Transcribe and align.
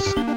Science. 0.00 0.31